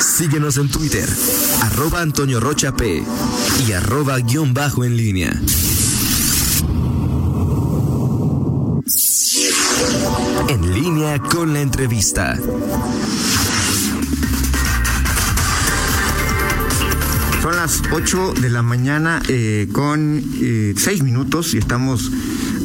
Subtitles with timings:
[0.00, 1.08] Síguenos en Twitter,
[1.62, 3.02] arroba Antonio Rocha P
[3.66, 5.30] y arroba guion bajo en línea.
[10.48, 12.38] En línea con la entrevista.
[17.42, 22.10] Son las 8 de la mañana eh, con eh, 6 minutos y estamos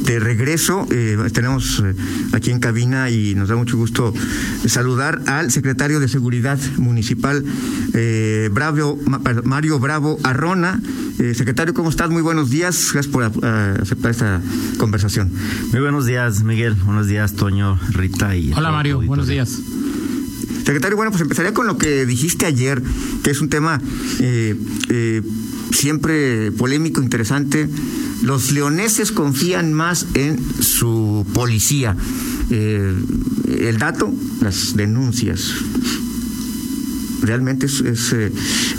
[0.02, 0.88] de regreso.
[0.92, 1.94] Eh, tenemos eh,
[2.34, 4.14] aquí en cabina y nos da mucho gusto
[4.66, 7.44] saludar al secretario de Seguridad Municipal,
[7.94, 9.00] eh, Bravo,
[9.44, 10.80] Mario Bravo Arrona.
[11.36, 12.10] secretario, ¿cómo estás?
[12.10, 12.90] Muy buenos días.
[12.94, 14.42] Gracias por aceptar esta
[14.78, 15.32] conversación.
[15.72, 16.74] Muy buenos días, Miguel.
[16.74, 18.54] Buenos días, Toño, Rita y.
[18.54, 19.02] Hola, Mario.
[19.02, 19.60] Buenos días.
[20.66, 22.82] Secretario, bueno, pues empezaría con lo que dijiste ayer,
[23.24, 23.82] que es un tema
[24.20, 24.56] eh,
[24.90, 25.22] eh,
[25.72, 27.68] siempre polémico, interesante.
[28.22, 31.96] Los leoneses confían más en su policía.
[32.50, 32.94] Eh,
[33.48, 35.54] el dato, las denuncias.
[37.22, 38.14] Realmente es, es,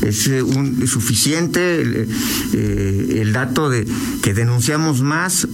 [0.02, 2.08] es un, suficiente el,
[2.52, 3.86] el dato de
[4.22, 5.46] que denunciamos más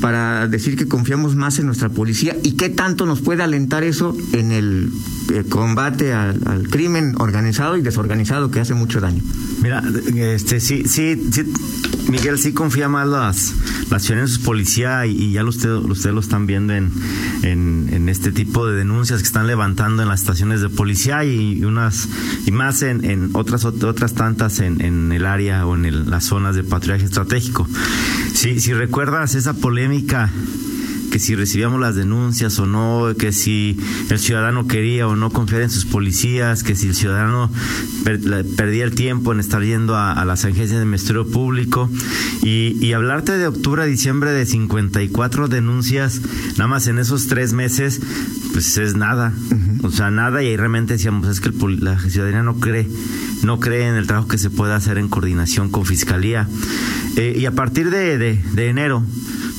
[0.00, 4.16] para decir que confiamos más en nuestra policía y qué tanto nos puede alentar eso
[4.32, 4.90] en el
[5.30, 9.22] eh, combate al, crimen organizado y desorganizado que hace mucho daño.
[9.62, 9.82] Mira,
[10.16, 11.52] este sí, sí, sí
[12.08, 13.54] Miguel sí confía más las
[13.90, 16.92] las acciones policía y, ya ustedes usted lo están viendo en,
[17.42, 22.08] en, este tipo de denuncias que están levantando en las estaciones de policía y, unas
[22.46, 26.24] y más en, en otras otras tantas en, en el área o en el, las
[26.24, 27.68] zonas de patrullaje estratégico.
[28.34, 30.30] Si, si recuerdas esa polémica
[31.10, 33.76] que si recibíamos las denuncias o no, que si
[34.08, 37.50] el ciudadano quería o no confiar en sus policías, que si el ciudadano
[38.04, 38.20] per,
[38.56, 41.90] perdía el tiempo en estar yendo a, a las agencias de Ministerio Público
[42.42, 46.20] y, y, hablarte de octubre a diciembre de 54 denuncias,
[46.56, 48.00] nada más en esos tres meses,
[48.52, 49.84] pues es nada, uh -huh.
[49.84, 52.88] o sea, nada y ahí realmente decíamos, es que el, la ciudadanía no cree,
[53.42, 56.48] no cree en el trabajo que se puede hacer en coordinación con Fiscalía.
[57.16, 59.04] Eh, y a partir de, de, de enero,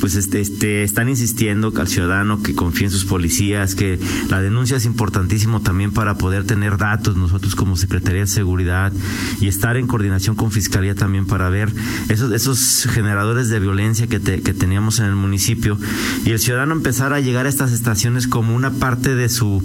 [0.02, 4.78] pues este, este, están insistiendo al ciudadano que confíe en sus policías, que la denuncia
[4.78, 8.92] es importantísimo también para poder tener datos nosotros como Secretaría de Seguridad
[9.40, 11.72] y estar en coordinación con Fiscalía también para ver
[12.10, 15.78] esos, esos generadores de violencia que, te, que teníamos en el municipio
[16.26, 19.64] y el ciudadano empezar a llegar a estas estaciones como una parte de su,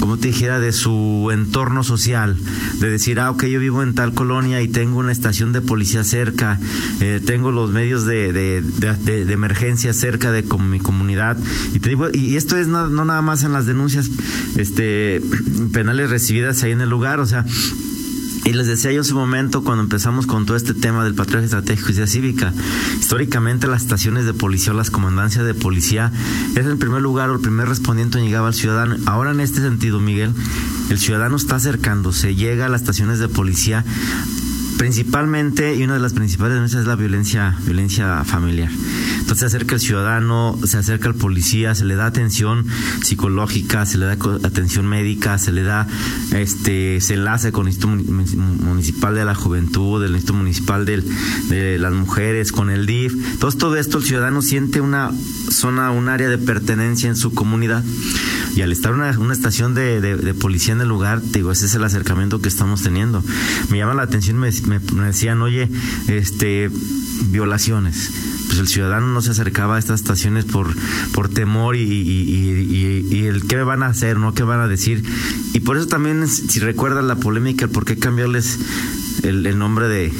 [0.00, 2.36] como te dijera, de su entorno social,
[2.80, 6.02] de decir, ah, ok, yo vivo en tal colonia y tengo una estación de policía
[6.02, 6.58] cerca,
[7.00, 11.36] eh, tengo los medios de, de, de, de, de emergencia cerca de con mi comunidad
[11.74, 14.10] y te digo y esto es no, no nada más en las denuncias
[14.56, 15.20] este
[15.72, 17.44] penales recibidas ahí en el lugar o sea
[18.44, 21.44] y les decía yo en su momento, cuando empezamos con todo este tema del patrullaje
[21.44, 22.54] estratégico y ciudad cívica,
[22.98, 26.10] históricamente las estaciones de policía o las comandancias de policía
[26.56, 28.96] es el primer lugar o el primer respondiente llegaba al ciudadano.
[29.04, 30.32] Ahora en este sentido, Miguel,
[30.88, 33.84] el ciudadano está acercándose, llega a las estaciones de policía
[34.80, 38.70] principalmente y una de las principales denuncias es la violencia violencia familiar.
[39.18, 42.64] Entonces se acerca el ciudadano se acerca al policía se le da atención
[43.02, 45.86] psicológica se le da atención médica se le da
[46.32, 48.02] este se enlace con el instituto
[48.64, 51.04] municipal de la juventud el instituto municipal del,
[51.50, 55.10] de las mujeres con el DIF todo esto el ciudadano siente una
[55.50, 57.84] zona un área de pertenencia en su comunidad.
[58.56, 61.74] Y al estar una, una estación de, de, policía en el lugar, digo, ese es
[61.74, 63.22] el acercamiento que estamos teniendo.
[63.70, 65.68] Me llama la atención, me, me, me decían, oye,
[66.08, 66.70] este,
[67.30, 68.10] violaciones
[68.50, 70.74] pues el ciudadano no se acercaba a estas estaciones por,
[71.12, 74.34] por temor y, y, el qué van a hacer, ¿no?
[74.34, 75.04] ¿Qué van a decir?
[75.52, 78.58] Y por eso también, si recuerdan la polémica, el por qué cambiarles
[79.22, 80.12] el, nombre de,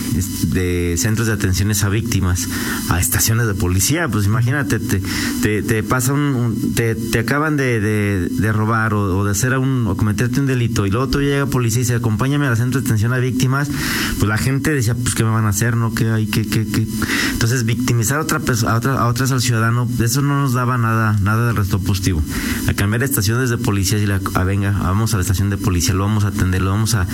[0.48, 2.48] de, centros de atenciones a víctimas
[2.88, 4.08] a estaciones de policía.
[4.08, 5.02] Pues imagínate, te,
[5.42, 9.96] te, te pasa un, te, te, acaban de, de, robar o, de hacer un, o
[9.96, 13.12] cometerte un delito y luego tú llega policía y dice, acompáñame al centro de atención
[13.12, 13.70] a víctimas,
[14.18, 15.94] pues la gente decía, pues qué me van a hacer, ¿no?
[15.94, 16.26] ¿Qué hay?
[16.26, 16.86] ¿Qué, qué, qué?
[17.32, 20.78] Entonces, victimizar a, otra, a, otra, a otras al ciudadano, de eso no nos daba
[20.78, 22.22] nada, nada de resto positivo.
[22.68, 25.94] A cambiar estaciones de policía y la, a, venga, vamos a la estación de policía,
[25.94, 27.06] lo vamos a atender, lo vamos a,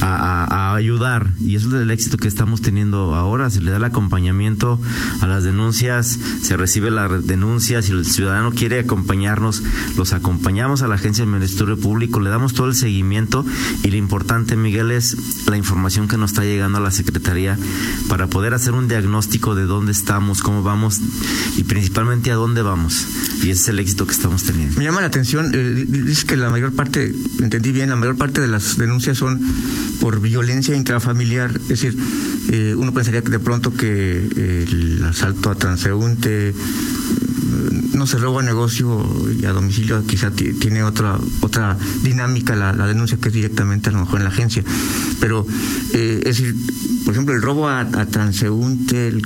[0.00, 3.50] a ayudar y eso es el éxito que estamos teniendo ahora.
[3.50, 4.80] Se le da el acompañamiento
[5.20, 7.86] a las denuncias, se recibe las denuncias.
[7.86, 9.62] Si el ciudadano quiere acompañarnos,
[9.96, 13.44] los acompañamos a la agencia del Ministerio Público, le damos todo el seguimiento
[13.82, 17.58] y lo importante, Miguel, es la información que nos está llegando a la Secretaría
[18.08, 21.00] para poder hacer un diagnóstico de dónde estamos, cómo vamos
[21.56, 23.06] y principalmente a dónde vamos.
[23.42, 24.78] Y ese es el éxito que estamos teniendo.
[24.78, 28.40] Me llama la atención, eh, dice que la mayor parte, entendí bien, la mayor parte
[28.40, 29.40] de las denuncias son
[30.00, 31.11] por violencia intrafamiliar
[31.56, 31.96] es decir,
[32.50, 34.26] eh, uno pensaría que de pronto que
[34.62, 36.54] el asalto a transeúnte
[37.94, 39.04] no se roba negocio
[39.38, 44.00] y a domicilio quizá tiene otra otra dinámica la, denuncia que es directamente a lo
[44.00, 44.64] mejor en la agencia.
[45.20, 45.46] Pero
[45.92, 46.56] eh, es decir,
[47.04, 49.22] por ejemplo, el robo a, transeúnte, el,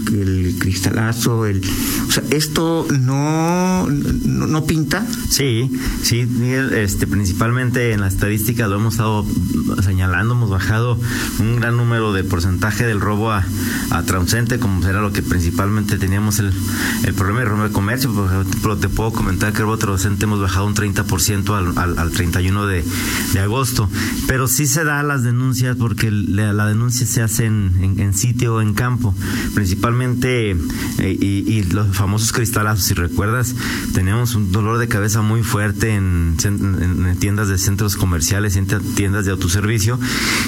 [0.59, 1.63] cristalazo, el,
[2.09, 5.07] o sea, esto no, no, pinta.
[5.31, 5.71] Sí,
[6.03, 6.27] sí,
[6.75, 9.27] este, principalmente en la estadística lo hemos estado
[9.83, 10.99] señalando, hemos bajado
[11.39, 13.45] un gran número de porcentaje del robo a,
[13.91, 16.53] a transeúnte, como era lo que principalmente teníamos el,
[17.05, 18.13] el problema de robo de comercio,
[18.57, 22.11] ejemplo, te puedo comentar que el robo transeúnte hemos bajado un 30% al, al, al
[22.11, 22.85] 31 de,
[23.33, 23.89] de agosto,
[24.27, 28.57] pero sí se da las denuncias porque la, la denuncia se hace en en, sitio
[28.57, 29.15] o en campo,
[29.55, 30.51] principalmente
[30.99, 33.55] eh, y, los famosos cristalazos, si recuerdas,
[33.93, 36.37] teníamos un dolor de cabeza muy fuerte en,
[37.19, 39.99] tiendas de centros comerciales, en tiendas de autoservicio,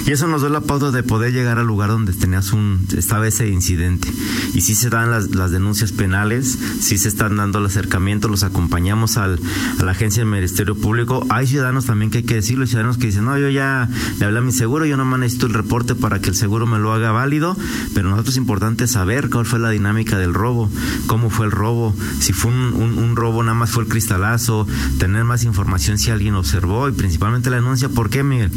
[0.05, 3.27] y eso nos dio la pauta de poder llegar al lugar donde tenías un, estaba
[3.27, 4.11] ese incidente.
[4.53, 7.65] Y si se dan las, las denuncias penales, si se están dando el
[7.99, 9.39] los acompañamos al,
[9.79, 11.25] a la agencia del Ministerio Público.
[11.29, 14.39] Hay ciudadanos también que hay que decirlo, ciudadanos que dicen, no, yo ya le hablé
[14.39, 17.11] a mi seguro, yo no necesito el reporte para que el seguro me lo haga
[17.11, 17.55] válido,
[17.93, 20.69] pero nosotros es importante saber cuál fue la dinámica del robo,
[21.07, 24.65] cómo fue el robo, si fue un, robo, nada más fue el cristalazo,
[24.97, 27.89] tener más información si alguien observó y principalmente la denuncia.
[27.89, 28.51] ¿Por qué, Miguel?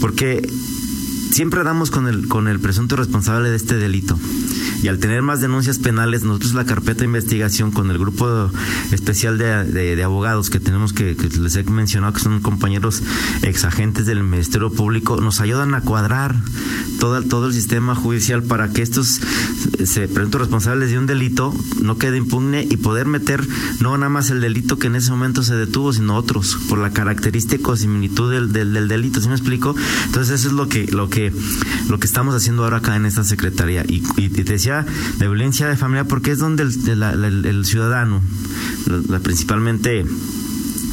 [0.00, 0.48] Porque
[1.30, 4.18] siempre damos con el, con el presunto responsable de este delito.
[4.82, 8.50] Y al tener más denuncias penales, nosotros la carpeta de investigación con el grupo
[8.92, 13.02] especial de, abogados que tenemos que, que, les he mencionado que son compañeros
[13.42, 16.34] exagentes del Ministerio Público, nos ayudan a cuadrar
[16.98, 19.20] todo, todo el sistema judicial para que estos
[19.84, 23.46] se presuntos responsables de un delito no quede impugne y poder meter
[23.80, 26.90] no nada más el delito que en ese momento se detuvo, sino otros, por la
[26.90, 29.20] característica o similitud del, del, delito.
[29.20, 29.74] ¿Sí me explico?
[30.06, 31.32] Entonces eso es lo que, lo que,
[31.88, 33.84] lo que estamos haciendo ahora acá en esta secretaría.
[33.86, 38.22] Y, y te decía de violencia de familia porque es donde el, ciudadano,
[39.22, 40.04] principalmente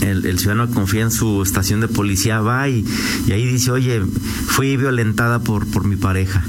[0.02, 2.86] el, ciudadano confía en su estación de policía, va y,
[3.32, 4.02] ahí dice, oye,
[4.48, 6.44] fui violentada por, por mi pareja.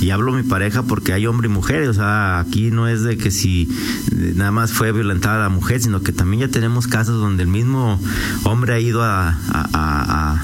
[0.00, 3.16] Y hablo mi pareja porque hay hombre y mujer, o sea, aquí no es de
[3.16, 3.68] que si
[4.34, 8.00] nada más fue violentada la mujer, sino que también ya tenemos casos donde el mismo
[8.42, 10.42] hombre ha ido a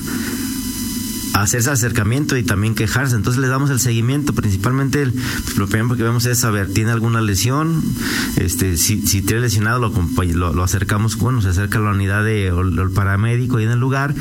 [1.42, 3.16] hacerse acercamiento y también quejarse.
[3.16, 6.90] Entonces le damos el seguimiento, principalmente el, pues, lo primero que vemos es saber, ¿tiene
[6.90, 7.82] alguna lesión?
[8.36, 12.52] Este, si, si tiene lesionado, lo, lo, acercamos, bueno, se acerca a la unidad de,
[12.52, 14.14] o, el paramédico ahí en el lugar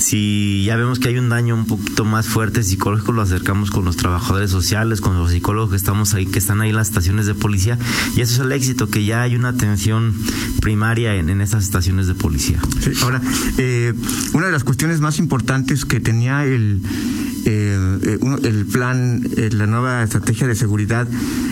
[0.00, 3.84] si ya vemos que hay un daño un poquito más fuerte psicológico, lo acercamos con
[3.84, 7.26] los trabajadores sociales, con los psicólogos que estamos ahí, que están ahí en las estaciones
[7.26, 7.78] de policía.
[8.16, 10.14] Y eso es el éxito, que ya hay una atención
[10.60, 12.60] primaria en, estas estaciones de policía.
[13.02, 13.20] ahora,
[13.58, 13.92] eh,
[14.32, 16.80] una de las cuestiones más importantes que tenía el,
[17.44, 21.06] eh, el plan, eh, la nueva estrategia de seguridad,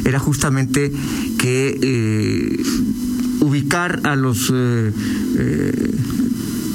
[0.04, 0.90] era justamente
[1.38, 2.62] que
[3.40, 4.50] ubicar a los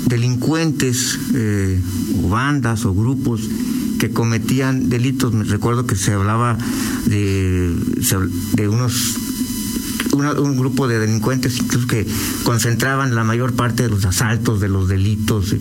[0.05, 1.79] delincuentes eh,
[2.23, 3.41] o bandas o grupos
[3.99, 5.33] que cometían delitos.
[5.33, 6.57] Me recuerdo que se hablaba
[7.05, 7.75] de,
[8.53, 9.17] de unos
[10.13, 12.05] un grupo de delincuentes incluso que
[12.43, 15.55] concentraban la mayor parte de los asaltos, de los delitos,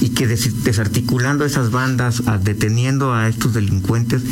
[0.00, 4.22] y que desarticulando esas bandas, deteniendo a estos delincuentes,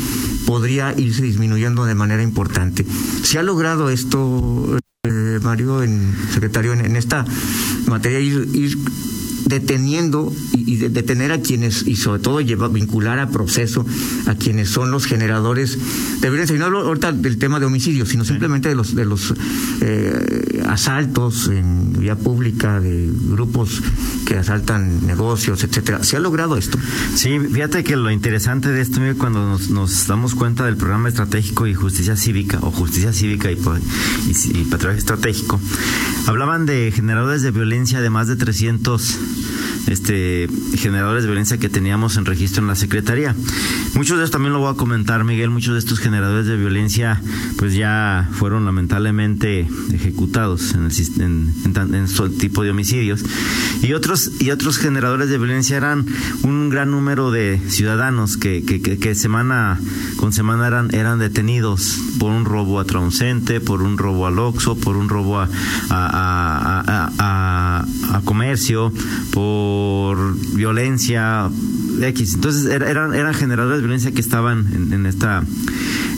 [0.45, 2.85] podría irse disminuyendo de manera importante.
[3.23, 7.25] ¿Se ha logrado esto, eh, Mario, en secretario, en, esta
[7.87, 8.77] materia, ir
[9.45, 13.85] deteniendo y, detener a quienes, y sobre todo llevar, vincular a proceso
[14.25, 15.77] a quienes son los generadores
[16.21, 16.55] de violencia.
[16.55, 19.33] Y no hablo ahorita del tema de homicidios, sino simplemente de los, de los
[19.81, 23.81] eh, asaltos en vía pública de grupos
[24.25, 26.03] que asaltan negocios, etcétera.
[26.03, 26.77] ¿Se ha logrado esto?
[27.15, 31.67] Sí, fíjate que lo interesante de esto, cuando nos, nos damos cuenta del programa estratégico
[31.67, 35.59] y justicia cívica, o justicia cívica y, y, y patrullaje estratégico,
[36.25, 39.19] hablaban de generadores de violencia de más de 300
[39.87, 40.47] este,
[40.77, 43.35] generadores de violencia que teníamos en registro en la Secretaría.
[43.93, 47.21] Muchos de estos también lo voy a comentar, Miguel, muchos de estos generadores de violencia
[47.57, 51.53] pues ya fueron lamentablemente ejecutados en, el, en,
[51.93, 53.23] en, este tipo de homicidios.
[53.81, 56.05] Y otros, y otros generadores de violencia eran
[56.43, 59.79] un gran número de ciudadanos que, semana
[60.17, 64.75] con semana eran, eran detenidos por un robo a Trauncente, por un robo al Oxo,
[64.75, 65.47] por un robo a
[68.25, 68.91] comercio,
[69.35, 71.51] por violencia
[72.01, 72.35] X.
[72.35, 75.43] Entonces eran, eran generadores de violencia que estaban en, esta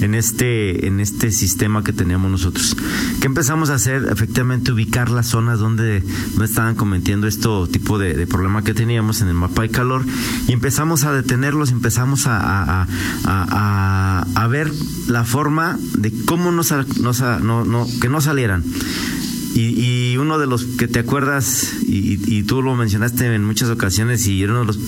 [0.01, 2.77] en este en este sistema que teníamos nosotros.
[3.19, 4.07] ¿Qué empezamos a hacer?
[4.11, 9.29] Efectivamente ubicar las zonas donde, donde estaban cometiendo este tipo de, problema que teníamos en
[9.29, 10.05] el mapa de calor
[10.47, 12.85] y empezamos a detenerlos, empezamos a,
[13.25, 14.71] a, ver
[15.07, 16.61] la forma de cómo no,
[17.41, 18.63] no, no, que no salieran.
[19.59, 24.43] Y, uno de los que te acuerdas, y, tú lo mencionaste en muchas ocasiones, y
[24.43, 24.79] era uno de los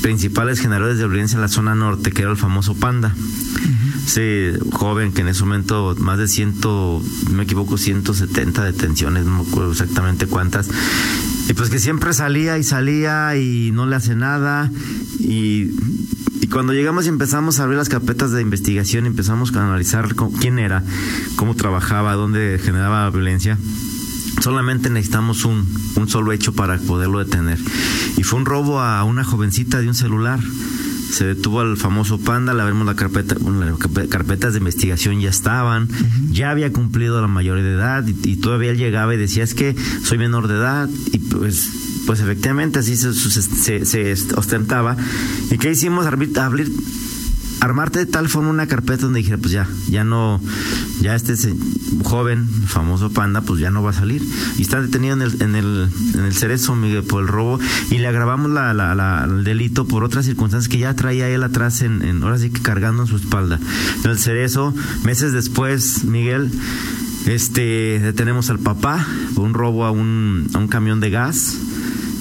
[0.00, 3.14] principales generadores de violencia en la zona norte, que era el famoso Panda.
[4.06, 9.42] Ese joven que en ese momento más de ciento, no me equivoco, 170 detenciones, no
[9.42, 10.70] me acuerdo exactamente cuántas.
[11.48, 14.70] Y pues que siempre salía y salía y no le hace nada.
[15.18, 15.70] Y,
[16.40, 20.08] y cuando llegamos y empezamos a abrir las carpetas de investigación, empezamos a analizar
[20.40, 20.82] quién era,
[21.36, 23.58] cómo trabajaba, dónde generaba violencia
[24.40, 25.66] solamente necesitamos un,
[25.96, 27.58] un solo hecho para poderlo detener.
[28.16, 30.40] Y fue un robo a una jovencita de un celular.
[31.10, 35.88] Se detuvo al famoso panda, la vemos la carpeta, las carpetas de investigación ya estaban,
[36.30, 39.74] ya había cumplido la mayoría de edad y, todavía él llegaba y decía es que
[40.04, 41.68] soy menor de edad y pues
[42.06, 44.96] pues efectivamente así se, se, ostentaba.
[45.50, 46.06] ¿Y qué hicimos?
[46.06, 46.72] Abrir, abrir,
[47.60, 50.40] armarte de tal forma una carpeta donde dijera, pues ya, ya no,
[51.00, 51.34] ya este
[52.02, 54.22] joven, famoso panda, pues ya no va a salir.
[54.56, 57.98] Y está detenido en el, en el, en el cerezo, Miguel, por el robo, y
[57.98, 62.02] le agravamos la, la, el delito por otras circunstancias que ya traía él atrás, en,
[62.02, 63.58] en, ahora sí que cargando en su espalda.
[64.04, 64.74] En el cerezo,
[65.04, 66.50] meses después, Miguel,
[67.26, 71.56] este, detenemos al papá por un robo a un, a un camión de gas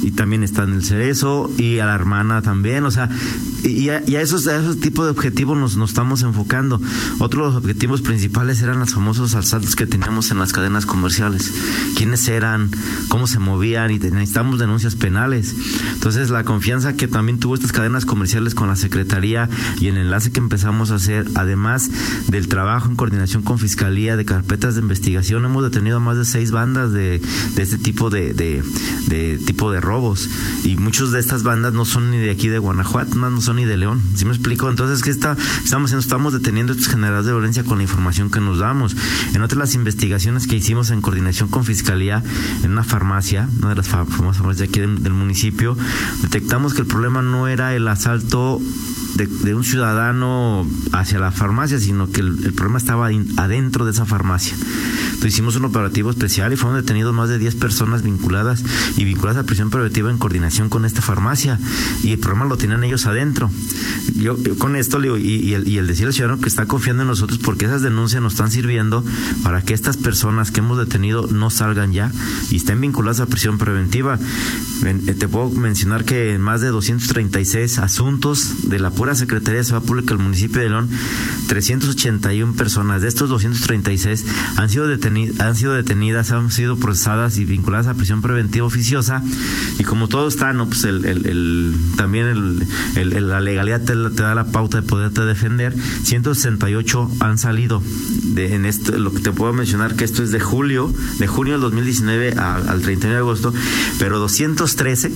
[0.01, 3.09] y también está en el cerezo y a la hermana también, o sea,
[3.63, 6.81] y a, esos, a esos tipos de objetivos nos, estamos enfocando.
[7.19, 11.51] Otro de los objetivos principales eran los famosos asaltos que teníamos en las cadenas comerciales.
[11.97, 12.69] ¿Quiénes eran?
[13.09, 13.91] ¿Cómo se movían?
[13.91, 15.55] Y necesitamos denuncias penales.
[15.93, 20.31] Entonces, la confianza que también tuvo estas cadenas comerciales con la Secretaría y el enlace
[20.31, 21.89] que empezamos a hacer, además
[22.27, 26.51] del trabajo en coordinación con Fiscalía, de carpetas de investigación, hemos detenido más de seis
[26.51, 27.21] bandas de,
[27.55, 28.63] de este tipo de, de,
[29.07, 30.29] de tipo de robos.
[30.63, 33.65] Y muchas de estas bandas no son ni de aquí de Guanajuato, no son ni
[33.65, 33.99] de León.
[34.13, 34.69] ¿Sí me explico?
[34.69, 36.03] Entonces, ¿qué está, estamos haciendo?
[36.03, 38.95] Estamos deteniendo estos generadores de violencia con la información que nos damos.
[39.33, 42.23] En otras las investigaciones que hicimos en coordinación con Fiscalía,
[42.63, 45.75] en una farmacia, una de las famosas farmacias aquí del municipio,
[46.21, 48.61] detectamos que el problema no era el asalto
[49.15, 54.55] de, un ciudadano hacia la farmacia, sino que el, problema estaba adentro de esa farmacia.
[55.19, 58.63] Entonces hicimos un operativo especial y fueron detenidos más de 10 personas vinculadas
[58.95, 61.59] y vinculadas a prisión preventiva en coordinación con esta farmacia.
[62.03, 63.51] Y el problema lo tenían ellos adentro.
[64.15, 67.03] Yo, con esto le digo, y, el, y el decir al ciudadano que está confiando
[67.03, 69.03] en nosotros porque esas denuncias nos están sirviendo
[69.43, 72.11] para que estas personas que hemos detenido no salgan ya
[72.49, 74.17] y estén vinculadas a prisión preventiva.
[74.85, 79.87] Eh, te puedo mencionar que más de 236 asuntos de la pura Secretaría de Seguridad
[79.87, 80.89] Pública del municipio de León,
[81.47, 84.25] 381 personas de estos 236
[84.57, 89.23] han sido, detenidas, han sido detenidas, han sido procesadas y vinculadas a prisión preventiva oficiosa.
[89.77, 92.59] Y como todo está, no, pues el, también
[92.95, 95.75] la legalidad te, da la pauta de poderte defender.
[96.03, 97.81] 168 han salido
[98.23, 101.53] de, en esto, lo que te puedo mencionar que esto es de julio, de junio
[101.53, 103.53] del 2019 al 31 de agosto,
[103.97, 105.11] pero 213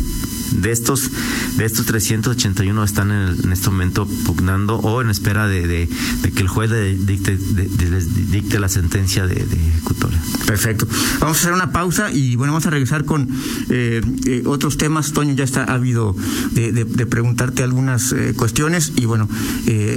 [0.54, 1.12] de estos
[1.58, 5.88] de estos 381 están en, este momento pugnando o en espera de,
[6.34, 6.72] que el juez
[7.06, 10.20] dicte, dicte la sentencia de, ejecutoria.
[10.46, 10.88] Perfecto.
[11.20, 13.30] Vamos a hacer una pausa y bueno, vamos a regresar con
[13.70, 15.14] eh, eh, otros temas.
[15.14, 16.16] Toño ya está ávido
[16.52, 19.28] de, preguntarte algunas eh, cuestiones y bueno,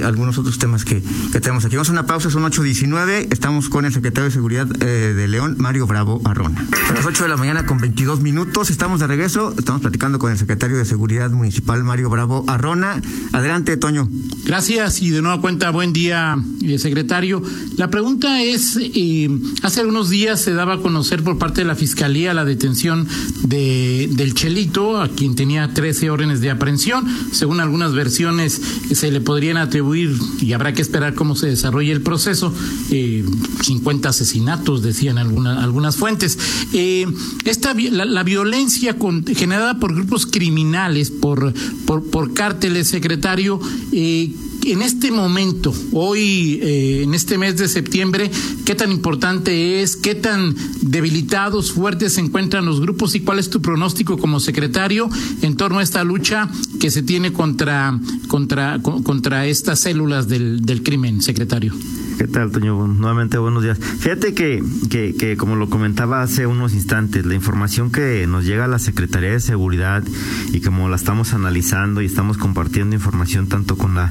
[0.03, 1.01] algunos otros temas que,
[1.41, 1.75] tenemos aquí.
[1.75, 3.27] Vamos a una pausa, son 8.19.
[3.31, 6.65] Estamos con el secretario de Seguridad de León, Mario Bravo Arrona.
[6.89, 8.69] A las 8 de la mañana con 22 minutos.
[8.69, 9.53] Estamos de regreso.
[9.57, 13.01] Estamos platicando con el secretario de Seguridad Municipal, Mario Bravo Arrona.
[13.33, 14.07] Adelante, Toño.
[14.45, 17.43] Gracias y de nueva cuenta, buen día, eh, secretario.
[17.75, 19.29] La pregunta es, eh,
[19.61, 23.07] hace algunos días se daba a conocer por parte de la Fiscalía la detención
[23.43, 27.05] de, del Chelito, a quien tenía 13 órdenes de aprehensión.
[27.33, 28.61] Según algunas versiones,
[28.93, 32.53] se le podrían atribuir, y habrá que esperar cómo se desarrolle el proceso,
[32.89, 33.25] eh,
[33.63, 36.39] 50 asesinatos, decían algunas, fuentes.
[36.73, 37.05] Eh,
[37.43, 38.95] esta, la, violencia
[39.35, 41.51] generada por grupos criminales, por,
[41.87, 43.59] por, por cárteles, secretario,
[43.91, 44.29] eh,
[44.67, 48.29] en este momento, hoy, eh, en este mes de septiembre,
[48.65, 53.49] qué tan importante es, qué tan debilitados, fuertes se encuentran los grupos y cuál es
[53.49, 55.09] tu pronóstico como secretario
[55.41, 60.83] en torno a esta lucha que se tiene contra, contra, contra estas células del, del
[60.83, 61.73] crimen, secretario.
[62.17, 62.87] ¿Qué tal, Toño?
[62.87, 63.77] Nuevamente buenos días.
[63.77, 68.65] Fíjate que, que, que, como lo comentaba hace unos instantes, la información que nos llega
[68.65, 70.03] a la Secretaría de Seguridad
[70.51, 74.07] y como la estamos analizando y estamos compartiendo información tanto con la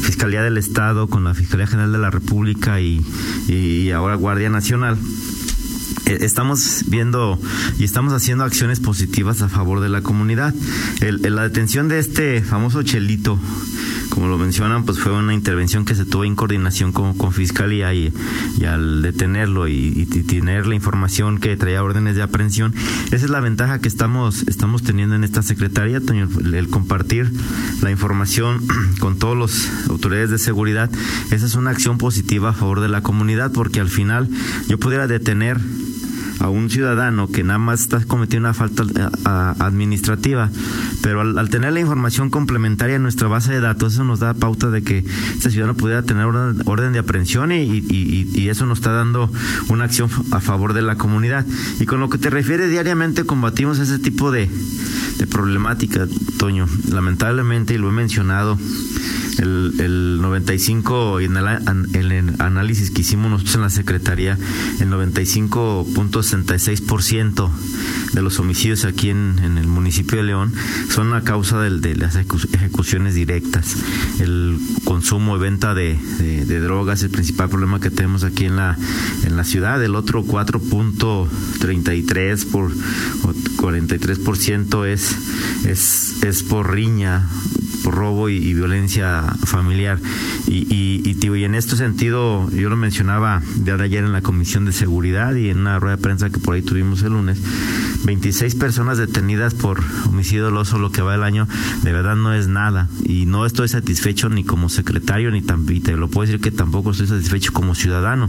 [0.00, 3.04] Fiscalía del Estado, con la Fiscalía General de la República y,
[3.46, 4.96] y ahora Guardia Nacional,
[6.06, 7.38] eh, estamos viendo
[7.78, 10.54] y estamos haciendo acciones positivas a favor de la comunidad.
[11.00, 13.38] El, la detención de este famoso Chelito,
[14.20, 17.94] como lo mencionan, pues fue una intervención que se tuvo en coordinación con, con Fiscalía
[17.94, 18.12] y,
[18.58, 22.74] y al detenerlo y, tener la información que traía órdenes de aprehensión,
[23.06, 27.32] esa es la ventaja que estamos, estamos teniendo en esta Secretaría, el, compartir
[27.80, 28.60] la información
[29.00, 30.90] con todas las autoridades de seguridad,
[31.30, 34.28] esa es una acción positiva a favor de la comunidad, porque al final
[34.68, 35.58] yo pudiera detener
[36.40, 39.08] a un ciudadano que nada más está cometiendo una falta eh,
[39.60, 40.50] administrativa,
[41.02, 44.70] pero al, tener la información complementaria en nuestra base de datos, eso nos da pauta
[44.70, 45.04] de que
[45.34, 49.30] este ciudadano pudiera tener orden, de aprehensión y, eso nos está dando
[49.68, 51.46] una acción a favor de la comunidad.
[51.78, 54.48] Y con lo que te refiere diariamente combatimos ese tipo de,
[55.30, 56.66] problemática, Toño.
[56.90, 58.58] Lamentablemente, y lo he mencionado,
[59.38, 61.46] el, el 95, en el,
[61.94, 64.38] el, análisis que hicimos nosotros en la Secretaría,
[64.80, 64.90] el
[66.36, 67.50] 95.66%
[68.12, 70.52] de los homicidios aquí en, el municipio de León
[70.88, 73.76] son a causa de las ejecuciones directas.
[74.18, 78.56] El consumo y venta de, de, drogas es el principal problema que tenemos aquí en
[78.56, 78.76] la,
[79.24, 79.82] en la ciudad.
[79.82, 85.16] El otro 4.33 por 43% es,
[85.64, 87.28] es, es por riña
[87.84, 89.98] robo y, violencia familiar.
[90.46, 94.72] Y, y, y, en este sentido, yo lo mencionaba de ayer en la Comisión de
[94.72, 97.40] Seguridad y en una rueda de prensa que por ahí tuvimos el lunes,
[98.04, 101.46] 26 personas detenidas por homicidio doloso lo que va el año,
[101.82, 102.88] de verdad no es nada.
[103.04, 106.90] Y no estoy satisfecho ni como secretario, ni tan, te lo puedo decir que tampoco
[106.90, 108.28] estoy satisfecho como ciudadano.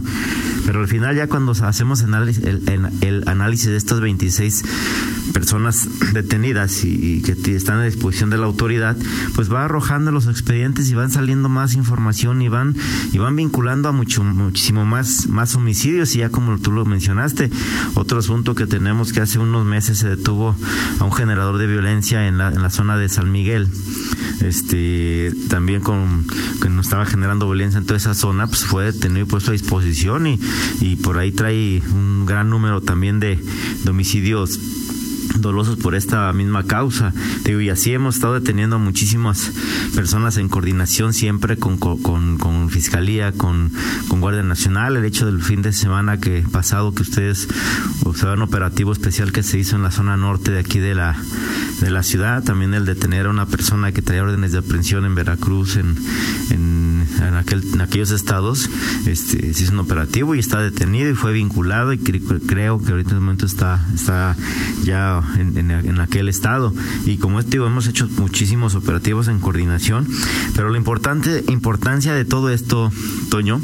[0.66, 4.64] Pero al final ya cuando hacemos el, el, análisis de estas 26
[5.32, 8.96] personas detenidas y, que están a disposición de la autoridad,
[9.34, 12.74] pues va arrojando los expedientes y van saliendo más información y van
[13.12, 17.50] y van vinculando a mucho muchísimo más más homicidios y ya como tú lo mencionaste,
[17.94, 20.56] otro asunto que tenemos que hace unos meses se detuvo
[20.98, 23.68] a un generador de violencia en la, en la zona de San Miguel.
[24.40, 26.26] Este también con
[26.60, 29.52] que no estaba generando violencia en toda esa zona, pues fue detenido y puesto a
[29.52, 30.40] disposición y,
[30.80, 33.36] y por ahí trae un gran número también de,
[33.84, 34.58] de homicidios
[35.42, 37.12] dolosos por esta misma causa.
[37.44, 39.52] Y así hemos estado deteniendo a muchísimas
[39.94, 43.70] personas en coordinación siempre con, con, con, Fiscalía, con,
[44.08, 44.96] con Guardia Nacional.
[44.96, 47.48] El hecho del fin de semana que pasado que ustedes
[48.04, 51.16] observaron operativo especial que se hizo en la zona norte de aquí de la,
[51.80, 55.14] de la ciudad, también el detener a una persona que traía órdenes de aprehensión en
[55.14, 58.68] Veracruz, en, en, aquel, en aquellos estados,
[59.06, 63.10] este, se hizo un operativo y está detenido y fue vinculado y creo que ahorita
[63.10, 64.36] en el momento está, está
[64.84, 66.74] ya en, aquel estado.
[67.06, 70.08] Y como este hemos hecho muchísimos operativos en coordinación,
[70.54, 72.90] pero la importante importancia de todo esto,
[73.30, 73.60] Toño,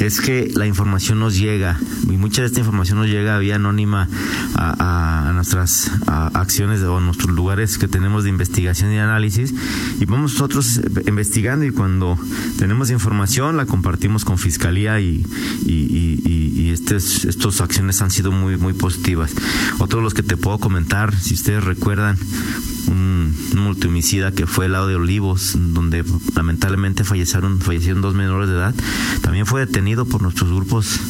[0.00, 4.08] es que la información nos llega y mucha de esta información nos llega vía anónima
[4.54, 9.54] a, nuestras acciones o a nuestros lugares que tenemos de investigación y análisis
[10.00, 12.18] y vamos nosotros investigando y cuando
[12.58, 15.24] tenemos información la compartimos con fiscalía y,
[15.64, 17.26] y, y, estas
[17.60, 19.32] acciones han sido muy muy positivas.
[19.78, 22.18] Otros los que te puedo comentar si ustedes recuerdan,
[22.88, 28.54] un, multimicida que fue el lado de Olivos, donde lamentablemente fallecieron, fallecieron dos menores de
[28.56, 28.74] edad,
[29.22, 31.00] también fue detenido por nuestros grupos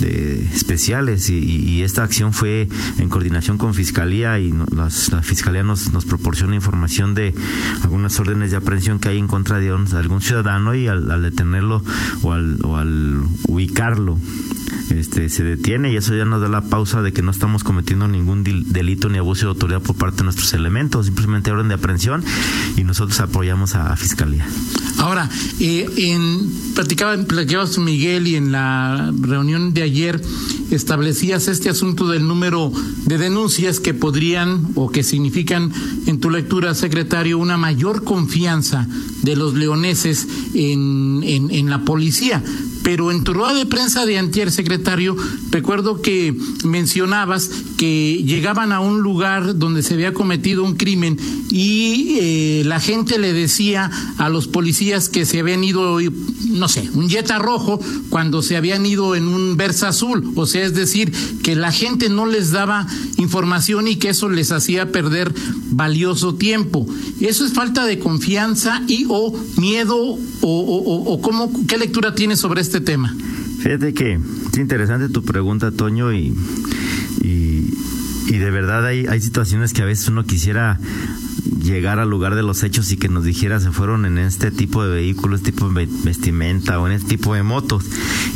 [0.00, 4.90] de especiales y, esta acción fue en coordinación con Fiscalía y la
[5.22, 7.34] Fiscalía nos, nos proporciona información de
[7.82, 11.82] algunas órdenes de aprehensión que hay en contra de, algún ciudadano y al, detenerlo
[12.22, 14.18] o al, o al ubicarlo
[14.90, 18.08] este, se detiene y eso ya nos da la pausa de que no estamos cometiendo
[18.08, 22.24] ningún delito ni abuso de autoridad por parte de nuestros elementos, simplemente orden de aprehensión
[22.76, 24.46] y nosotros apoyamos a, Fiscalía.
[24.98, 25.28] Ahora,
[25.58, 30.20] eh, en, platicaba, platicabas Miguel y en la reunión de ayer
[30.70, 32.72] establecías este asunto del número
[33.06, 35.72] de denuncias que podrían o que significan
[36.06, 38.86] en tu lectura, secretario, una mayor confianza
[39.22, 42.42] de los leoneses en, en, en la policía.
[42.82, 45.16] Pero en tu rueda de prensa de antier, secretario,
[45.50, 51.18] recuerdo que mencionabas que llegaban a un lugar donde se había cometido un crimen
[51.50, 55.98] y eh, la gente le decía a los policías que se habían ido,
[56.50, 60.32] no sé, un Jetta rojo cuando se habían ido en un Versa azul.
[60.34, 61.12] O sea, es decir,
[61.42, 62.86] que la gente no les daba
[63.16, 65.32] información y que eso les hacía perder
[65.70, 66.86] valioso tiempo.
[67.20, 72.40] Eso es falta de confianza y o miedo o, o, o cómo, qué lectura tienes
[72.40, 73.16] sobre este tema.
[73.62, 74.20] Fíjate que
[74.52, 76.34] es interesante tu pregunta, Toño, y,
[77.22, 80.78] y, de verdad hay, hay situaciones que a veces uno quisiera
[81.68, 84.84] llegar al lugar de los hechos y que nos dijera se fueron en este tipo
[84.84, 87.84] de vehículos, este tipo de vestimenta o en este tipo de motos.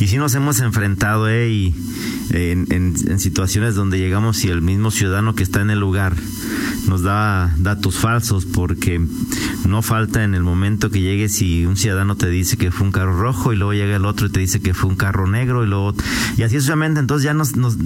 [0.01, 1.75] Y sí nos hemos enfrentado, eh, y
[2.31, 6.15] en, en situaciones donde llegamos y el mismo ciudadano que está en el lugar
[6.87, 9.01] nos da datos falsos porque
[9.67, 12.93] no falta en el momento que llegues y un ciudadano te dice que fue un
[12.93, 15.65] carro rojo y luego llega el otro y te dice que fue un carro negro
[15.65, 15.95] y luego
[16.37, 17.79] y así sucesivamente entonces ya nos, nos,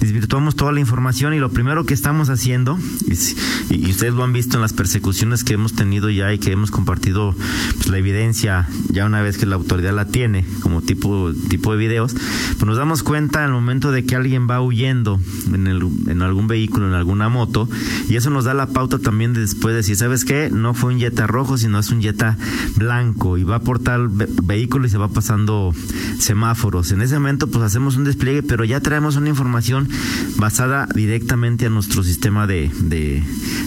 [0.00, 4.32] desvirtuamos toda la información y lo primero que estamos haciendo y, y, ustedes lo han
[4.32, 7.34] visto en las persecuciones que hemos tenido ya y que hemos compartido
[7.76, 11.76] pues, la evidencia ya una vez que la autoridad la tiene como tipo tipo de
[11.76, 15.20] videos pues nos damos cuenta al momento de que alguien va huyendo
[15.52, 17.68] en, el, en algún vehículo en alguna moto
[18.08, 20.50] y eso nos da la pauta también de después de decir, ¿sabes qué?
[20.50, 22.36] No fue un Jetta rojo, sino es un Jetta
[22.76, 25.74] blanco y va por tal vehículo y se va pasando
[26.18, 26.92] semáforos.
[26.92, 29.88] En ese momento pues hacemos un despliegue, pero ya traemos una información
[30.36, 33.22] basada directamente a nuestro sistema de, de,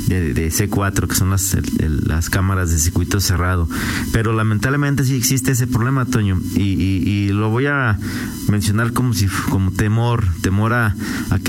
[0.08, 3.68] de, C4, que son las, las cámaras de circuito cerrado.
[4.12, 7.98] Pero lamentablemente sí existe ese problema, Toño, y, lo voy a
[8.50, 10.96] mencionar como si como temor, temor a,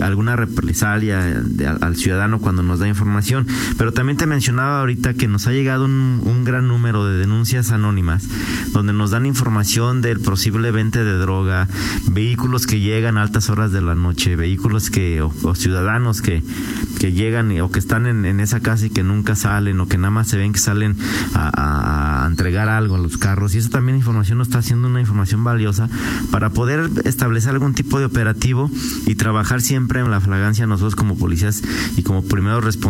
[0.03, 1.43] alguna represalia
[1.81, 3.47] al ciudadano cuando nos da información.
[3.77, 8.29] Pero también te mencionaba ahorita que nos ha llegado un, gran número de denuncias anónimas
[8.73, 11.69] donde nos dan información del posible vente de droga,
[12.09, 16.43] vehículos que llegan a altas horas de la noche, vehículos que o, ciudadanos que,
[16.99, 20.11] que llegan o que están en, esa casa y que nunca salen o que nada
[20.11, 20.97] más se ven que salen
[21.35, 21.51] a,
[22.27, 23.55] entregar algo a los carros.
[23.55, 25.89] Y eso también información nos está haciendo una información valiosa
[26.31, 28.71] para poder establecer algún tipo de operativo
[29.07, 31.63] y trabajar siempre en la flagancia nosotros como policías
[31.97, 32.85] y como primeros responsables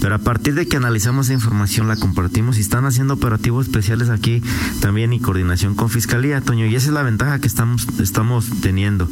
[0.00, 4.08] pero a partir de que analizamos esa información, la compartimos y están haciendo operativos especiales
[4.08, 4.42] aquí
[4.80, 6.66] también y coordinación con Fiscalía, Toño.
[6.66, 9.08] Y esa es la ventaja que estamos, estamos teniendo.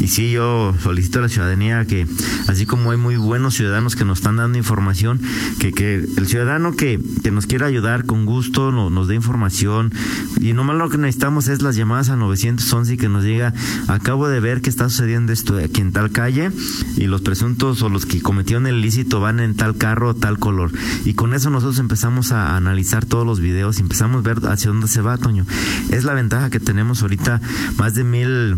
[0.00, 2.06] Y sí, yo solicito a la ciudadanía que,
[2.48, 5.20] así como hay muy buenos ciudadanos que nos están dando información,
[5.60, 9.92] que, que el ciudadano que, que nos quiera ayudar con gusto no, nos dé información.
[10.40, 13.54] Y nomás lo que necesitamos es las llamadas a 911 y que nos diga,
[13.88, 16.50] acabo de ver que está sucediendo esto aquí en tal calle
[16.96, 20.72] y los presuntos o los que cometieron el ilícito van en tal carro, tal color.
[21.04, 24.70] Y con eso nosotros empezamos a analizar todos los videos y empezamos a ver hacia
[24.70, 25.46] dónde se va, Toño.
[25.90, 27.40] Es la ventaja que tenemos ahorita,
[27.76, 28.56] más de mil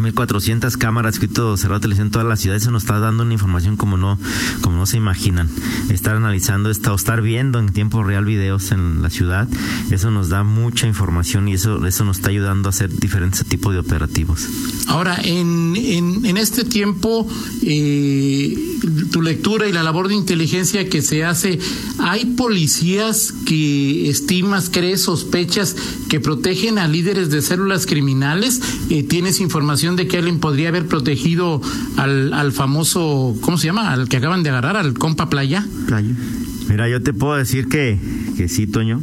[0.00, 3.76] 1400 cámaras escrito cerrado televisión en toda la ciudad, eso nos está dando una información
[3.76, 4.18] como no,
[4.62, 5.48] como no se imaginan.
[5.90, 9.48] Estar analizando esta, o estar viendo en tiempo real videos en la ciudad,
[9.90, 13.72] eso nos da mucha información y eso, eso nos está ayudando a hacer diferentes tipos
[13.72, 14.48] de operativos.
[14.86, 17.28] Ahora, en, en, este tiempo,
[17.62, 18.58] eh,
[19.12, 21.58] tu lectura y la labor de inteligencia que se hace,
[21.98, 25.76] ¿hay policías que estimas, crees, sospechas
[26.08, 28.60] que protegen a líderes de células criminales?
[28.88, 31.60] Eh, ¿Tienes información de que alguien podría haber protegido
[31.96, 33.92] al, al famoso, ¿cómo se llama?
[33.92, 35.66] Al que acaban de agarrar, al compa Playa.
[35.86, 36.14] Playa.
[36.68, 37.98] Mira, yo te puedo decir que,
[38.36, 39.00] que sí, Toño.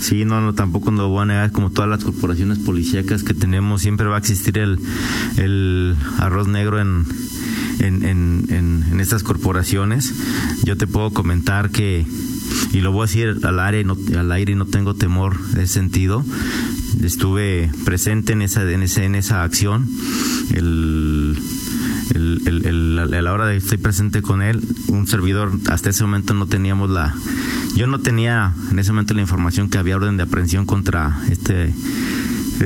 [0.00, 3.82] Sí, no, no, tampoco lo voy a negar, como todas las corporaciones policíacas que tenemos,
[3.82, 4.78] siempre va a existir el,
[5.36, 7.04] el arroz negro en,
[7.78, 10.14] en, en, en, estas corporaciones.
[10.64, 12.06] Yo te puedo comentar que,
[12.72, 15.66] y lo voy a decir al aire, no, al aire y no tengo temor de
[15.66, 16.24] sentido,
[17.02, 19.88] estuve presente en esa, en esa, en esa acción.
[20.54, 21.38] El,
[22.14, 26.34] el, el, a la hora de estoy presente con él, un servidor, hasta ese momento
[26.34, 27.14] no teníamos la,
[27.74, 31.72] yo no tenía en ese momento la información que había orden de aprehensión contra este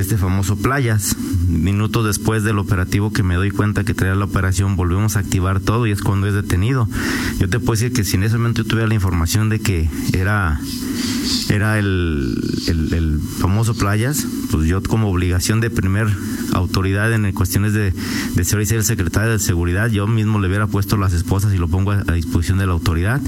[0.01, 1.15] este famoso Playas.
[1.47, 5.59] Minutos después del operativo que me doy cuenta que traía la operación, volvemos a activar
[5.59, 6.87] todo y es cuando es detenido.
[7.39, 9.89] Yo te puedo decir que si en ese momento yo tuviera la información de que
[10.13, 10.59] era
[11.49, 12.35] era el,
[12.67, 16.07] el, famoso Playas, pues yo como obligación de primer
[16.53, 17.93] autoridad en cuestiones de,
[18.35, 21.67] de ser el secretario de seguridad, yo mismo le hubiera puesto las esposas y lo
[21.67, 23.21] pongo a, disposición de la autoridad.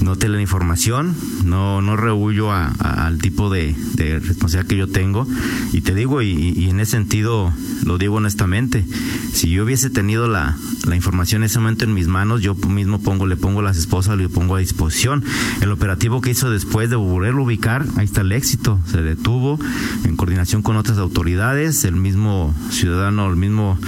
[0.00, 5.26] No te la información, no, no rehuyo al tipo de, de responsabilidad que yo tengo
[5.72, 7.52] y te digo y, en ese sentido
[7.84, 8.84] lo digo honestamente.
[9.32, 10.56] Si yo hubiese tenido la,
[10.94, 14.28] información en ese momento en mis manos, yo mismo pongo, le pongo las esposas, le
[14.28, 15.24] pongo a disposición.
[15.62, 18.78] El operativo que hizo después de volverlo a ubicar, ahí está el éxito.
[18.86, 19.58] Se detuvo
[20.04, 23.78] en coordinación con otras autoridades, el mismo ciudadano, el mismo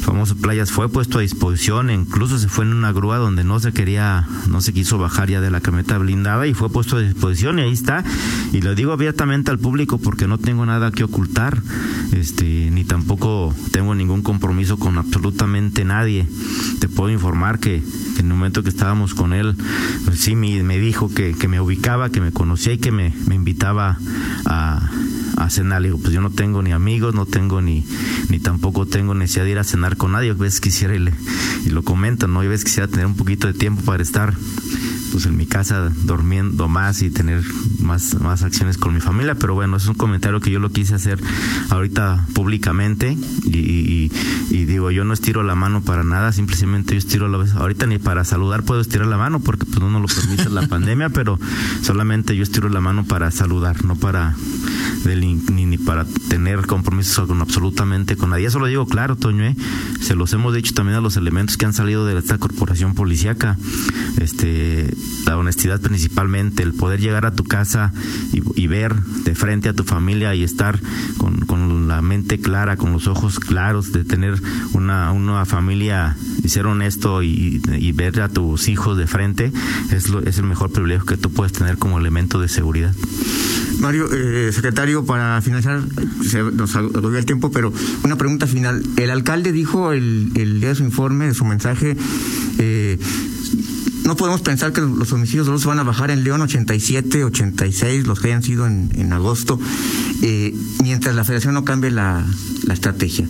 [0.00, 3.72] famoso Playas fue puesto a disposición, incluso se fue en una grúa donde no se
[3.72, 7.58] quería, no se quiso bajar ya de la camioneta blindada y fue puesto a disposición
[7.58, 8.04] y ahí está.
[8.52, 11.62] Y lo digo abiertamente al público porque no tengo nada que ocultar
[12.12, 16.26] este, ni tampoco tengo ningún compromiso con absolutamente nadie.
[16.80, 19.56] Te puedo informar que, en el momento que estábamos con él,
[20.04, 23.14] pues sí me, me dijo que, que, me ubicaba, que me conocía y que me,
[23.26, 23.98] me invitaba
[24.46, 24.90] a,
[25.36, 25.82] a cenar.
[25.82, 27.84] Le digo, pues yo no tengo ni amigos, no tengo ni,
[28.28, 30.30] ni tampoco tengo necesidad de ir a cenar con nadie.
[30.30, 31.12] A veces quisiera y, le,
[31.64, 32.40] y lo comento, ¿no?
[32.40, 34.34] A veces quisiera tener un poquito de tiempo para estar
[35.14, 37.44] pues en mi casa durmiendo más y tener
[37.78, 40.96] más, más acciones con mi familia, pero bueno, es un comentario que yo lo quise
[40.96, 41.20] hacer
[41.70, 44.08] ahorita públicamente y,
[44.50, 47.98] digo, yo no estiro la mano para nada, simplemente yo estiro la vez, ahorita ni
[47.98, 51.38] para saludar puedo estirar la mano porque pues no nos lo permite la pandemia, pero
[51.80, 54.34] solamente yo estiro la mano para saludar, no para
[55.04, 55.34] ni,
[55.66, 58.46] ni para tener compromisos con absolutamente con nadie.
[58.46, 59.54] Eso lo digo claro, Toño, ¿eh?
[60.00, 63.58] se los hemos dicho también a los elementos que han salido de esta corporación policíaca.
[64.18, 64.94] Este,
[65.26, 67.92] la honestidad principalmente, el poder llegar a tu casa
[68.32, 70.80] y, ver de frente a tu familia y estar
[71.18, 74.40] con, con, la mente clara, con los ojos claros, de tener
[74.72, 79.52] una, una familia y ser honesto y, y ver a tus hijos de frente,
[79.90, 82.94] es, lo, es el mejor privilegio que tú puedes tener como elemento de seguridad.
[83.80, 85.82] Mario, eh, secretario, para finalizar,
[86.22, 88.82] se nos agotó el tiempo, pero una pregunta final.
[88.96, 91.96] El alcalde dijo el, el día de su informe, de su mensaje,
[92.58, 92.98] eh,
[94.04, 98.06] no podemos pensar que los homicidios solo se van a bajar en León 87, 86,
[98.06, 99.58] los que hayan sido en, en agosto,
[100.22, 102.24] eh, mientras la federación no cambie la,
[102.64, 103.26] la estrategia.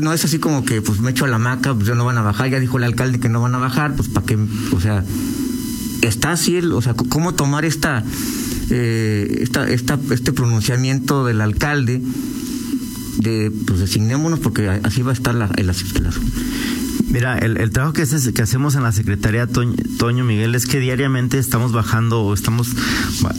[0.00, 2.18] no es así como que pues me echo a la maca, pues ya no van
[2.18, 4.38] a bajar, ya dijo el alcalde que no van a bajar, pues para qué,
[4.72, 5.04] o sea,
[6.02, 8.04] está así o sea, cómo tomar esta
[8.70, 12.00] eh, esta, esta, este pronunciamiento del alcalde
[13.18, 16.06] de pues designémonos porque así va a estar la, el, el,
[17.08, 21.38] Mira, el, el trabajo que, que, hacemos en la Secretaría Toño, Miguel es que diariamente
[21.38, 22.68] estamos bajando estamos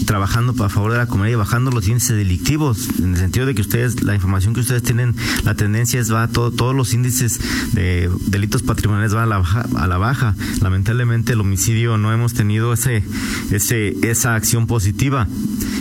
[0.05, 3.55] trabajando a favor de la comunidad y bajando los índices delictivos, en el sentido de
[3.55, 7.39] que ustedes, la información que ustedes tienen, la tendencia es va, todo, todos los índices
[7.73, 10.35] de delitos patrimoniales van a la baja, a la baja.
[10.61, 13.03] Lamentablemente el homicidio no hemos tenido ese,
[13.51, 15.27] ese, esa acción positiva.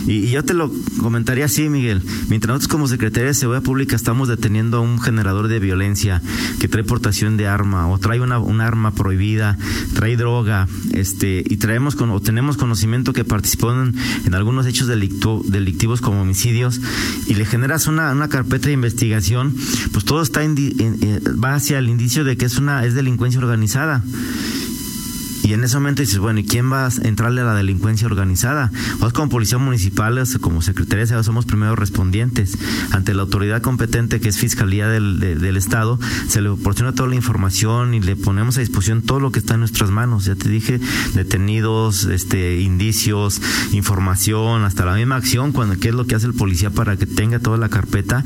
[0.07, 2.01] Y, y yo te lo comentaría así, Miguel.
[2.29, 6.21] Mientras nosotros como Secretaría de Seguridad Pública estamos deteniendo a un generador de violencia
[6.59, 9.57] que trae portación de o trae una, un arma prohibida,
[9.93, 13.93] trae droga, este, y traemos con, o tenemos conocimiento que participó en,
[14.33, 16.81] algunos hechos delictivos como homicidios,
[17.27, 19.55] y le generas una, una carpeta de investigación,
[19.91, 20.41] pues todo está
[21.43, 24.03] va hacia el indicio de que es una es delincuencia organizada.
[25.43, 28.71] Y en ese momento dices, bueno, ¿y quién va a entrarle a la delincuencia organizada?
[28.99, 32.57] Vos como policía municipal, como secretaría de somos primeros respondientes.
[32.91, 37.15] Ante la autoridad competente, que es Fiscalía del, del Estado, se le proporciona toda la
[37.15, 40.25] información y le ponemos a disposición todo lo que está en nuestras manos.
[40.25, 40.79] Ya te dije,
[41.13, 43.41] detenidos, este, indicios,
[43.73, 47.05] información, hasta la misma acción, cuando qué es lo que hace el policía para que
[47.05, 48.23] tenga toda la carpeta.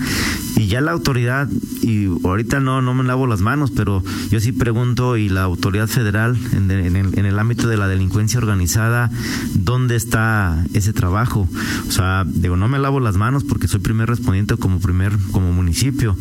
[0.55, 1.49] Y ya la autoridad,
[1.81, 5.87] y ahorita no, no me lavo las manos, pero yo sí pregunto, y la autoridad
[5.87, 9.09] federal en, en en, el ámbito de la delincuencia organizada,
[9.53, 11.47] ¿dónde está ese trabajo?
[11.87, 15.51] O sea, digo, no me lavo las manos porque soy primer respondiente como primer, como
[15.51, 16.15] municipio.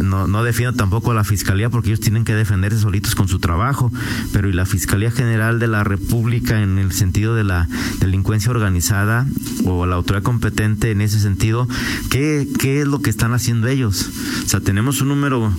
[0.00, 3.38] no, no defiendo tampoco a la fiscalía porque ellos tienen que defenderse solitos con su
[3.38, 3.92] trabajo,
[4.32, 7.68] pero y la Fiscalía General de la República en el sentido de la
[8.00, 9.26] delincuencia organizada
[9.64, 11.68] o la autoridad competente en ese sentido,
[12.10, 14.08] ¿qué, qué es lo que están haciendo ellos?
[14.44, 15.52] O sea, tenemos un número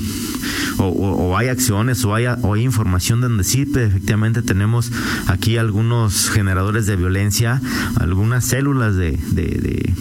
[0.78, 4.92] o, hay acciones o hay, o hay información donde efectivamente tenemos
[5.28, 7.62] aquí algunos generadores de violencia,
[8.00, 9.18] algunas células de,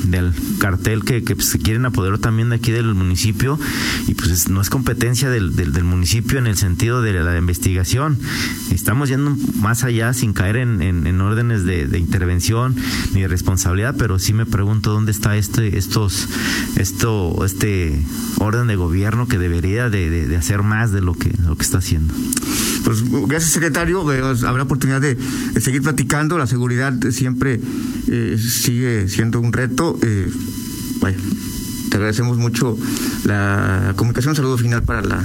[0.04, 3.58] del cartel que, pues, se quieren apoderar también de aquí del municipio
[4.06, 8.18] y pues no es competencia del, del, municipio en el sentido de la investigación.
[8.70, 12.74] Estamos yendo más allá sin caer en, órdenes de, intervención
[13.12, 16.28] ni de responsabilidad, pero sí me pregunto dónde está este, estos,
[16.76, 18.02] esto, este
[18.38, 22.14] orden de gobierno que debería de, hacer más de lo que, lo que está haciendo.
[22.84, 24.00] Pues gracias, secretario.
[24.46, 25.16] Habrá oportunidad de,
[25.60, 26.38] seguir platicando.
[26.38, 27.60] La seguridad siempre
[28.08, 29.98] eh, sigue siendo un reto.
[30.02, 30.28] Eh,
[31.90, 32.78] te agradecemos mucho
[33.24, 34.34] la comunicación.
[34.34, 35.24] saludo final para la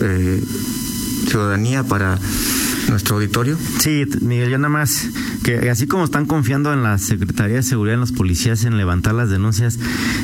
[0.00, 0.42] eh,
[1.28, 2.18] ciudadanía, para
[2.88, 3.58] nuestro auditorio.
[3.78, 5.08] Sí, Miguel, yo nada más
[5.42, 9.14] que así como están confiando en la Secretaría de Seguridad, en los policías, en levantar
[9.14, 9.78] las denuncias,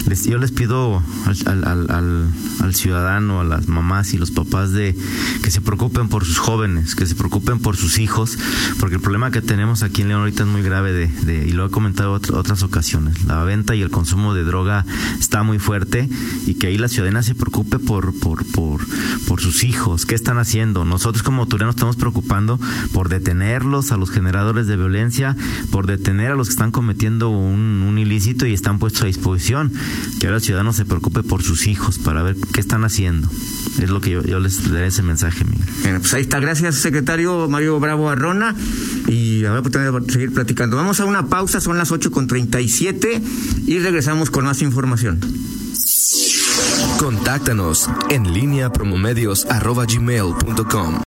[0.06, 4.72] les, yo les pido al, al, al, al, ciudadano, a las mamás y los papás
[4.72, 4.96] de
[5.42, 8.38] que se preocupen por sus jóvenes, que se preocupen por sus hijos,
[8.78, 11.66] porque el problema que tenemos aquí en León ahorita es muy grave de, y lo
[11.66, 13.24] he comentado en otras ocasiones.
[13.24, 14.86] La venta y el consumo de droga
[15.18, 16.08] está muy fuerte
[16.46, 18.80] y que ahí la ciudadana se preocupe por, por, por,
[19.26, 20.84] por sus hijos, qué están haciendo.
[20.84, 22.47] Nosotros como autoridad estamos preocupando
[22.92, 25.36] por detenerlos a los generadores de violencia
[25.70, 29.72] por detener a los que están cometiendo un, ilícito y están puestos a disposición.
[30.20, 33.28] Que ahora el ciudadano se preocupe por sus hijos para ver qué están haciendo.
[33.78, 35.66] Es lo que yo, les daré ese mensaje, Miguel.
[35.82, 36.38] Bueno, pues ahí está.
[36.38, 38.54] Gracias, secretario Mario Bravo Arrona.
[39.08, 40.76] Y ahora podemos seguir platicando.
[40.76, 43.20] Vamos a una pausa, son las 8 con 37
[43.66, 45.18] y regresamos con más información.
[46.98, 50.94] Contáctanos en línea promomedios.com